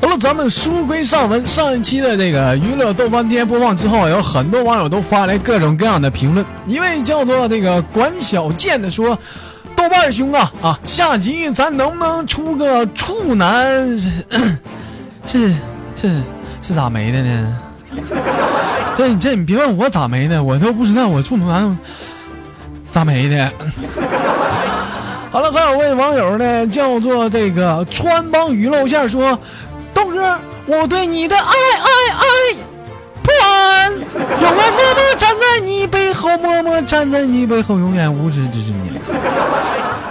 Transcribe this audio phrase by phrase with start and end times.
[0.00, 6.44] 好了，咱们书归上文，上一期的这个娱乐豆翻天播放之后，有很多网友都发来各种各样的评论。
[6.66, 9.18] 一位叫做这个管小贱的说
[9.74, 13.98] ：“豆瓣兄啊啊，下集咱能不能出个处男？
[15.26, 15.54] 是
[15.96, 16.22] 是
[16.60, 17.58] 是咋没的呢？
[18.96, 21.78] 这这你别问我咋没的，我都不知道我处男
[22.90, 23.50] 咋没的。”
[25.30, 29.38] 好了，还有位网友呢，叫做这个穿帮鱼露馅说
[29.92, 32.24] ：“豆哥，我对你的爱爱爱
[33.22, 38.98] 不完，永远默默站在你背后，默默站在你背后，永远无视支持你。”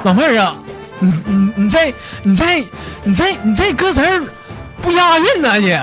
[0.04, 0.56] 老妹儿啊，
[1.00, 2.68] 你你你这你这
[3.04, 4.24] 你这你这歌词儿
[4.84, 5.82] 不押韵呐姐。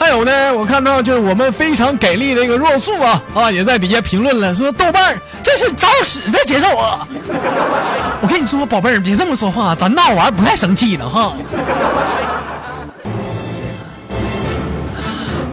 [0.00, 7.06] 还有呢，我看到就是我们非常给力的一个若素啊啊，也在底下评论了，说豆瓣这是找死的节奏啊！
[8.22, 11.34] 我跟你说，宝贝儿，别这么说话，咱闹玩不太生气的哈。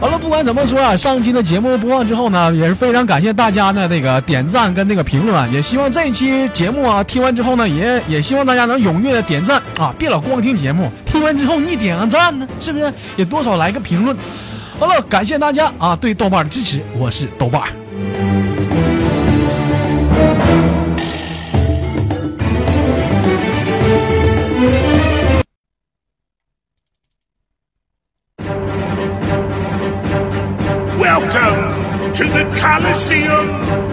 [0.00, 12.92] 好了，不管怎么说啊，上期的节目播放之后呢，也是非常感谢大家的那个点赞跟那个评论啊，也希望这一期节目啊听完之后呢，也也希望大家能踊跃的点赞啊，别老光听节目，听完之后你点个赞呢，是不是？
[13.16, 14.16] 也多少来个评论。
[14.78, 17.62] 好了，感谢大家啊对豆瓣的支持，我是豆瓣。
[31.30, 33.50] Welcome to the Colosseum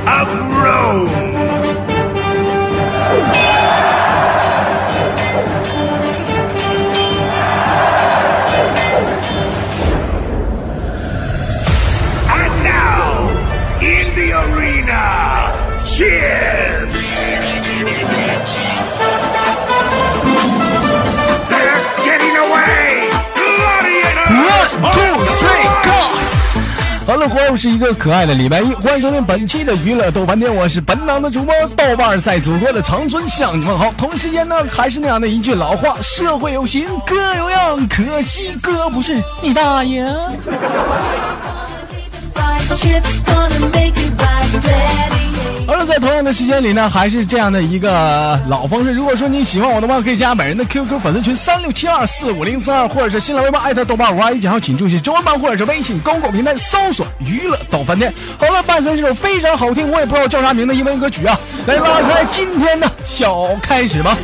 [0.08, 0.28] of
[0.64, 1.26] Rome.
[27.26, 31.54] 好了，欢又是一个可爱的礼拜一，欢迎收听本期的娱乐豆瓣天，我是本档的主播。
[31.76, 33.92] 豆瓣，在祖国的长春向你问好。
[33.94, 40.06] 同时间呢，还是那样的一句老话：社会有形，哥有样，可惜哥不是你大爷。
[45.68, 48.92] 而，在同样的时间里呢，还是这样的一个老方式。
[48.92, 58.14] 如果说你喜欢我的话，可以加本人的 QQ 粉丝群三六七二四五零三二，或者是新浪微博艾特豆瓣五二一九号，请注意中文版，或者是微信公共平台搜索“娱乐豆饭店”。
[58.38, 64.16] 好了，伴随这首非常好听，我也不知道叫啥名的英文歌曲啊，来拉开今天的小开始吧。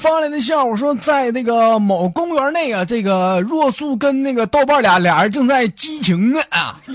[0.00, 6.92] 发来的笑话说，在那个某公园内啊，这个若素跟那个豆瓣俩俩人正在激情呢啊， 这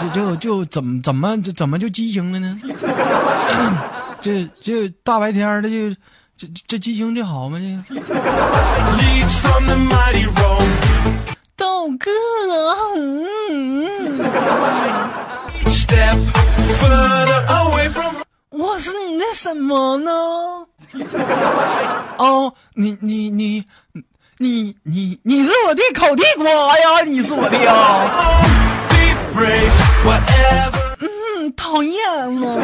[0.00, 2.56] 这就就怎么怎么就怎么就激情了呢？
[4.22, 5.90] 这这大白天的就
[6.36, 7.58] 这这激情这好吗？
[7.86, 8.00] 这个.
[11.54, 12.10] 豆哥，
[13.50, 13.86] 嗯，
[18.52, 20.12] 我是你的什么呢？
[22.18, 23.64] 哦，你你你
[24.38, 26.44] 你你你是我的烤地瓜
[26.78, 27.72] 呀，你是我的呀。
[31.00, 31.96] 嗯，讨厌
[32.40, 32.56] 了，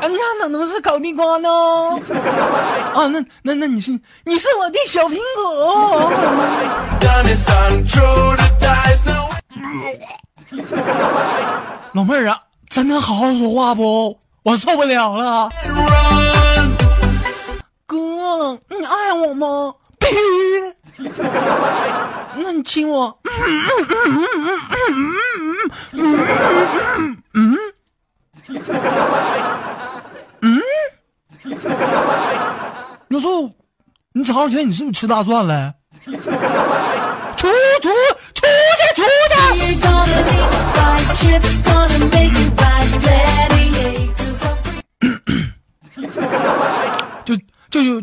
[0.00, 1.48] 人家哪能是烤地瓜呢？
[2.94, 3.90] 啊，那那那你是
[4.24, 6.12] 你是我的小苹果。
[11.92, 12.40] 老妹儿啊，
[12.70, 14.16] 咱能好好说话不？
[14.42, 15.50] 我受不了了。
[17.86, 17.96] 哥，
[18.68, 19.34] 你爱我。
[19.34, 19.74] 吗？
[19.98, 20.14] 必须。
[22.36, 23.18] 那你亲我。
[23.24, 25.04] 嗯嗯嗯嗯嗯
[25.92, 26.06] 嗯嗯
[26.72, 27.58] 嗯嗯嗯。
[30.42, 30.62] 嗯
[33.08, 33.50] 你说，
[34.12, 35.74] 你早上起来你是不是吃大蒜了？
[36.00, 36.18] 出出
[37.36, 39.02] 出去出
[41.14, 41.59] 去！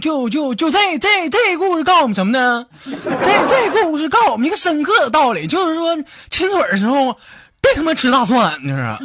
[0.08, 2.66] 就就就这这这故事告诉我们什么呢？
[2.86, 5.94] 这这故事告诉我们一个深刻的道理，就是说
[6.30, 7.12] 亲嘴的时候
[7.60, 8.98] 别他妈吃大蒜，就是。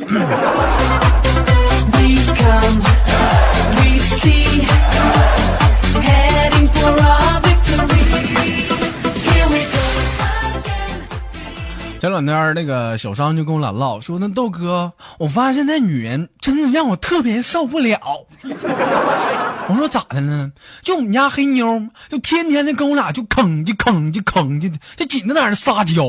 [12.25, 17.99] 两天那个小商就跟我俩唠，说那豆哥，我发现那女人真的让我特别受不了。
[19.69, 20.53] 我说咋的呢？
[20.83, 26.05] 就我们家黑妞，就天天的跟我俩就吭叽吭叽吭叽的，就紧着在那撒娇。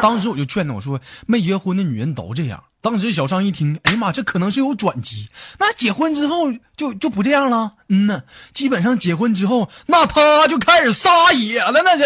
[0.00, 2.62] 当时我就劝她，我说没结婚的女人都这样。
[2.80, 5.28] 当时小商一听，哎呀妈，这可能是有转机。
[5.58, 7.70] 那结婚之后就就不这样了？
[7.88, 8.22] 嗯呢，
[8.52, 12.04] 基本上结婚之后，那她就开始撒野了，那就。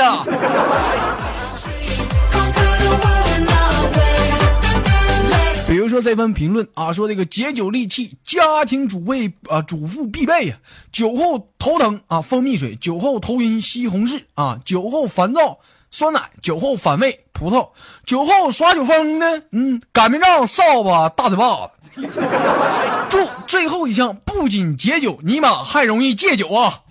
[5.89, 10.59] 说这份评论啊，说这个解酒利器，家庭主备啊，主妇必备啊。
[10.93, 15.59] 酒后头疼啊，蜂蜜水；酒后头晕，西红柿啊；酒后烦躁，
[15.91, 17.69] 酸奶；酒后反胃，葡萄；
[18.05, 21.71] 酒后耍酒疯呢，嗯，擀面杖、扫把、大嘴巴子。
[23.09, 26.83] 注最后一项，不仅解酒，尼玛还容易戒酒啊！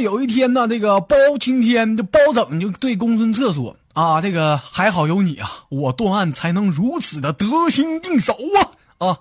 [0.00, 8.36] 有一天呢，这个包青天就包拯就对公孙策说：“啊，这个还好有你啊，我断案才能如此的得心应手
[8.98, 9.18] 啊啊，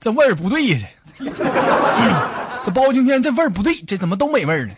[0.00, 0.78] 这味儿不对呀，
[1.14, 1.24] 这、
[2.64, 4.74] 这包青天这味儿不对，这怎么东北味儿呢？”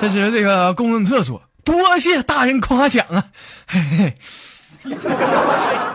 [0.00, 3.24] 这时这个公孙策说：“多谢大人夸奖啊，
[3.66, 4.14] 嘿嘿。”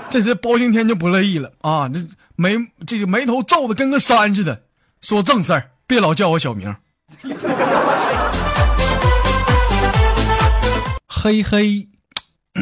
[0.09, 4.63] 这时包青天就不乐意了啊，这眉这个眉头皱的跟个山似的，
[5.01, 6.75] 说正事儿，别老叫我小名。
[11.23, 11.87] 嘿嘿，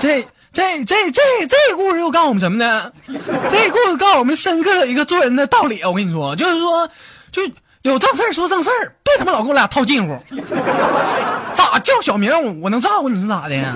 [0.00, 2.90] 这这这这这故事又告诉我们什么呢？
[3.48, 5.80] 这故事告诉我们深刻的一个做人的道理。
[5.84, 6.90] 我跟你说，就是说，
[7.30, 7.42] 就
[7.82, 10.18] 有正事儿说正事儿，别他妈老跟我俩套近乎。
[11.54, 13.72] 咋叫小名我我能照顾你是咋的呀？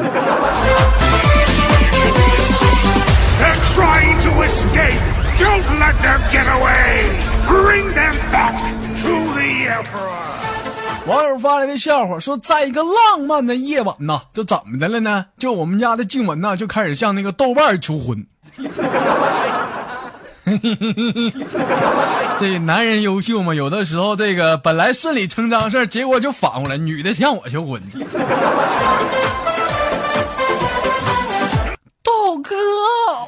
[11.10, 15.26] 网友发来的笑话说，在一个浪漫的夜晚呐，就怎么的了呢？
[15.36, 18.24] 就我们家的静雯呐，就开始向那个豆瓣求婚。
[22.38, 27.82] 这男人优秀嘛，有的时候这个本来顺理成章的事儿，结果就反过来，女的向我求婚。
[32.04, 32.54] 豆哥，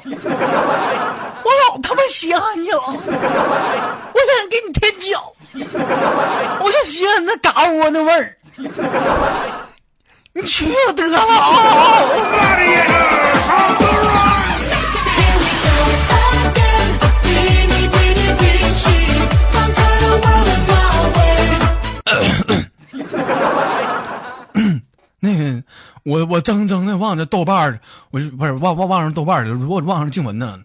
[0.06, 5.31] 我老他妈稀罕你了，我想给你添脚。
[6.60, 8.36] 我就喜欢那嘎窝那味儿。
[10.34, 11.18] 你去得了！
[26.04, 27.80] 我我怔怔的望着豆瓣儿，
[28.10, 30.58] 我就不是望望望着豆瓣儿，我望着静雯呢。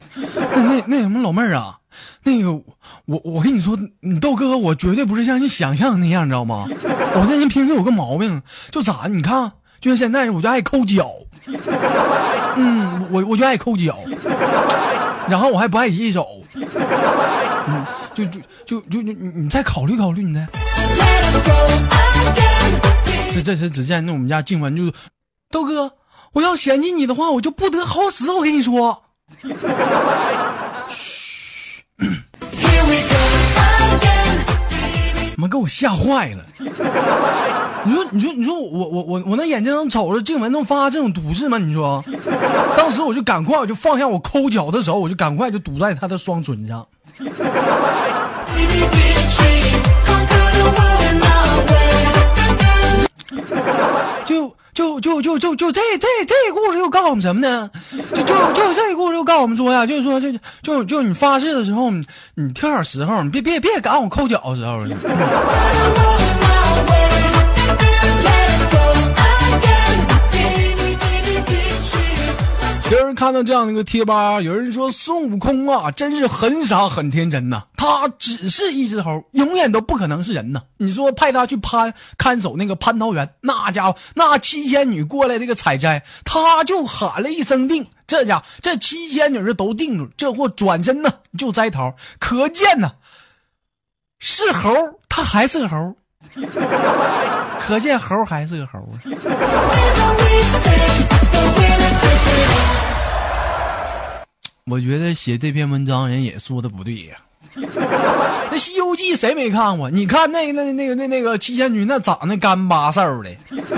[0.55, 1.77] 那那那什么老妹儿啊，
[2.23, 2.51] 那个
[3.05, 6.65] 我我跟你说，你豆哥我绝对不是像你想象的那样，你知道吗？
[6.67, 8.41] 我这人平时有个毛病，
[8.71, 11.09] 就咋你看，就像现在我就爱抠脚，
[12.55, 13.99] 嗯，我我就爱抠脚，
[15.29, 20.47] 然后我还不爱洗手，嗯，就就就就就你你再考虑考虑你的。
[23.33, 24.91] 这这是只见那我们家静雯就，
[25.49, 25.93] 豆哥，
[26.33, 28.31] 我要嫌弃你的话，我就不得好死。
[28.31, 29.03] 我跟你说
[29.41, 29.53] go
[33.97, 34.41] again.
[35.37, 36.43] 妈给我吓坏了。
[37.83, 41.57] 你说，你说，你说，我我我我那眼睛能瞅着静雯能发这种毒誓吗？
[41.57, 42.03] 你说，
[42.75, 46.85] 当时我就赶快，我就放下我抠脚的手，我就赶快就堵在他的双唇上。
[54.77, 57.67] 就就就就就这这这故事又告诉我们什么呢？
[58.11, 60.31] 就就就这故事又告诉我们说呀，就是说就
[60.61, 62.05] 就就你发誓的时候，你
[62.35, 64.77] 你挑点时候，你别别别赶我抠脚的时候。
[73.17, 92.91] 看到这样的一个贴吧，有人说孙悟空啊，真是很傻很天真呐、他只是一只猴，永远都不可能是人呐、你说派他去攀看守那个蟠桃园，那家伙那七仙女过来这个采摘，他就喊了一声定，这家这七仙女是都定住，这货转身呢就摘桃，可见呐、
[94.19, 94.71] 是猴，
[95.09, 95.95] 他还是个猴，
[97.65, 98.93] 可见猴还是个猴啊。
[104.69, 107.15] 我觉得写这篇文章人也说的不对呀、
[107.55, 109.89] 那《西游记》谁没看过？
[109.89, 113.29] 你看那那那个那那个七仙女，那长得干巴瘦的，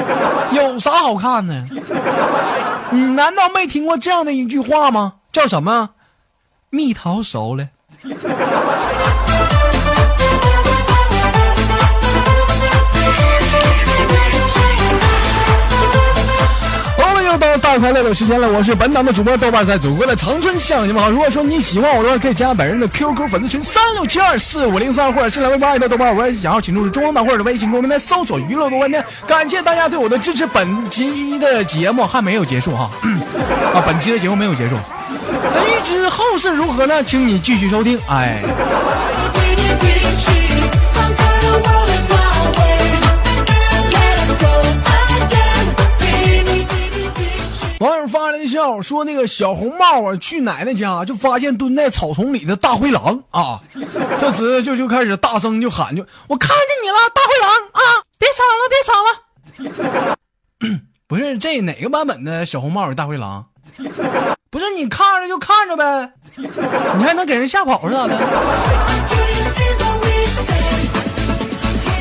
[0.51, 1.63] 有啥好看的？
[2.91, 5.13] 你难道没听过这样的一句话吗？
[5.31, 5.91] 叫什么？
[6.72, 7.69] 蜜桃熟了。
[17.39, 21.10] 到大快乐的时间了，我是本档的主播豆瓣，在祖国的长春向你们好。
[21.10, 29.03] 如果说你喜欢我的话，可以加本人的 QQ 粉丝群三六七二四五零三，或者是来微博的豆瓣，我也想要请入中文版或者微信公屏来搜索娱乐多半天。
[29.25, 32.89] 感谢大家对我的支持，本期的节目还没有结束哈，
[33.74, 34.75] 啊，本期的节目没有结束。
[35.53, 37.01] 那预知后事如何呢？
[37.03, 37.98] 请你继续收听。
[38.08, 38.41] 哎。
[48.60, 53.58] 笑说，那个小红帽啊，去奶奶家就发现蹲在草丛里的大灰狼啊，
[54.20, 57.82] 这时就就开始大声就喊就我看见你了，大灰狼啊，
[58.18, 60.18] 别吵了，别吵了。
[61.08, 63.46] 不是这哪个版本的小红帽有大灰狼？
[64.51, 68.18] 不是你看着就看着呗，你还能给人吓跑是咋的？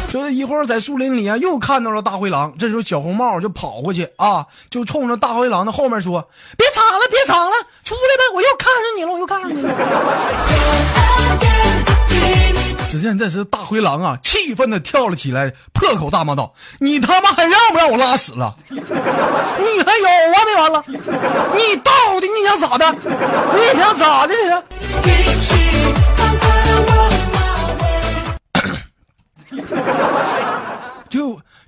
[0.08, 2.54] 说一会儿在树林里啊，又看到了大灰狼。
[2.58, 7.52] 这时候小红帽就跑过去啊，就冲着大灰狼的后面说：“别藏了，别藏了，
[7.84, 8.22] 出来吧！
[8.34, 9.68] 我又看上你了，我又看上你了。”
[12.88, 18.54] 只见这时大灰狼啊，气愤的跳了起来，破口大骂道：“你他妈还让不让我拉屎了？
[18.70, 20.82] 你还有完没完了？
[20.88, 22.90] 你到底你想咋的？
[22.94, 24.62] 你想咋的呀？”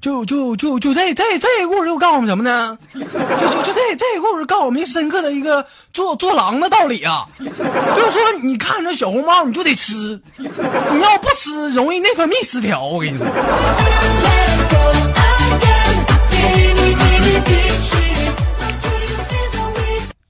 [0.01, 2.79] 就就就就这这这故事又告诉我们什么呢？
[2.95, 12.83] 就就就这这故事告诉我们深刻的一个做做狼的道理啊，就是说你看着小红帽你就得吃，你要不吃容易内分泌失调。
[12.83, 13.27] 我跟你说，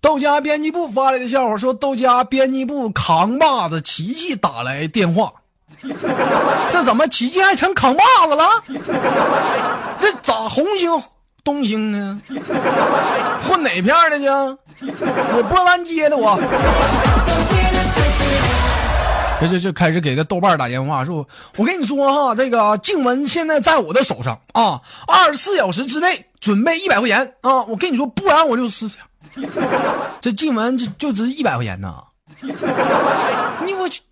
[0.00, 5.32] 豆家编辑部发来的笑话说，豆家编辑部扛把子琪琪打来电话。
[6.70, 8.44] 这怎么奇迹还成扛把子了？
[10.00, 10.90] 这咋红星
[11.42, 12.20] 东星呢？
[13.48, 14.26] 混哪片的去？
[14.26, 16.38] 我波兰街的我。
[19.40, 29.48] 这这这开始给个豆瓣打电话，说我跟你说哈，这个静文现在在我的手上啊，二十四小时之内准备一百块钱啊，我跟你说，不然我就撕掉。
[30.20, 31.94] 这静文就就值一百块钱呢，
[33.64, 34.02] 你我去。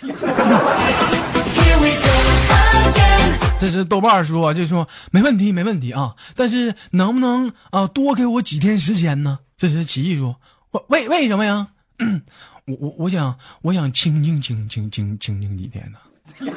[3.60, 9.40] 这是豆瓣说，就说没问题，没问题啊，但是能不能啊多给我几天时间呢？
[9.56, 10.36] 这是奇艺说，
[10.86, 11.66] 为为什么呀？
[12.66, 15.98] 我我我想我想清静清清清清静几天呢？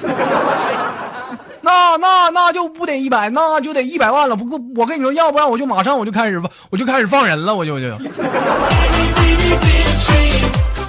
[1.63, 4.35] 那那那就不得一百，那就得一百万了。
[4.35, 7.87] 不过我跟你说，要不然我就马上我就开始我就开始放人了，我就我就。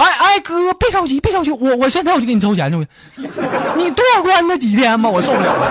[0.03, 2.77] 哎哎，哥，别着急，别着急，我我现在我就给你筹钱去。
[3.77, 5.71] 你多关他几天吧，我受不了了。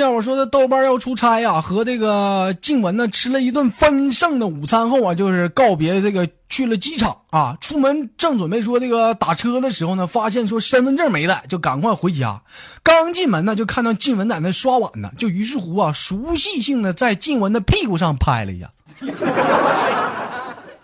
[0.00, 12.40] 笑话说，这豆瓣要出差呀、和这个静雯呢吃了一顿丰盛的午餐后啊，就是告别这个去了机场啊，出门正准备说这个打车的时候呢，发现说身份证没带，就赶快回家。
[12.82, 18.70] 刚进门呢，就看到静雯在那刷碗呢，就于是乎啊，熟悉性的在静雯的屁股上拍了一下。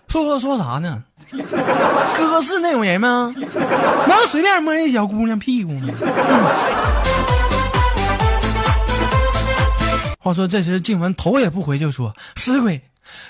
[0.07, 1.03] 说说说啥呢？
[2.15, 3.33] 哥是那种人吗？
[4.07, 5.93] 能随便摸人小姑娘屁股吗？
[10.19, 12.81] 话说这时静雯头也不回就说：“死鬼，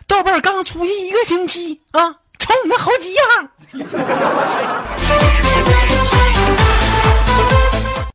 [0.08, 3.24] 豆瓣刚出去一个星期啊，瞅你那好几样。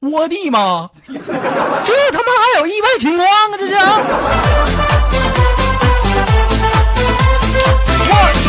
[0.11, 0.91] 我的妈！
[1.07, 3.31] 这他妈还有意外情况啊！
[3.59, 3.75] 这是。
[8.09, 8.42] One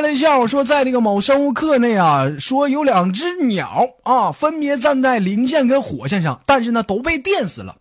[0.00, 7.76] 了一笑话说，在那个某生物课内啊，说有两只鸟啊，分别站在零线跟火线上，但是呢都被电死了。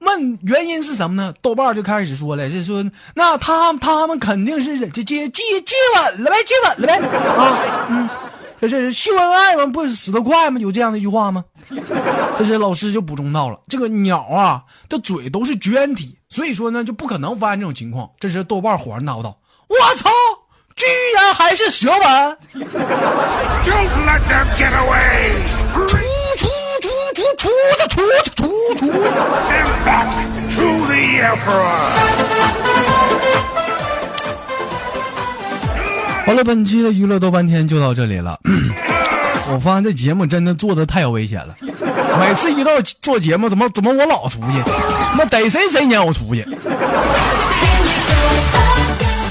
[0.00, 1.34] 问原因是什么呢？
[1.42, 2.84] 豆瓣就开始说了，就说
[3.14, 7.58] 那他他们肯定是这接接接吻了呗，接吻了呗啊，
[7.90, 8.08] 嗯，
[8.60, 9.66] 这是秀恩爱吗？
[9.66, 10.60] 不是死得快吗？
[10.60, 11.44] 有这样的一句话吗？
[12.38, 18.08] 这是老师就补充到了，这个鸟啊的嘴都是绝缘体，所以说呢就不可能发生这种情况。
[18.20, 19.34] 这时豆瓣儿火然叨叨
[19.66, 20.08] ：“我操，
[21.38, 22.36] 还是蛇纹。
[22.52, 22.58] 出
[26.36, 26.50] 出
[27.14, 29.54] 出出出去出去
[30.50, 31.22] 出去。
[36.26, 38.36] 好了，本期的娱乐多半天就到这里了。
[39.50, 41.54] 我发现这节目真的做的太危险了。
[42.20, 44.62] 每次一到做节目，怎么怎么我老出去？
[45.16, 46.44] 那逮谁谁撵我出去。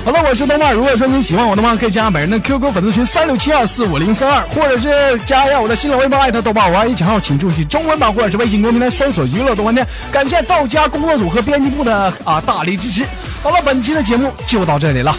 [0.07, 0.73] 好了，我是豆瓣。
[0.73, 9.85] 如果说您喜欢我的话，可以加本人的 QQ 粉丝群三六七二四五零三二，或者是加一下我的新浪微博艾特豆瓣五二一九号，请注意中文版或者是微信公众平台搜索“娱乐豆瓣天”。
[10.09, 13.03] 感谢道家工作组和编辑部的啊大力支持。
[13.43, 15.13] 好了，本期的节目就到这里了。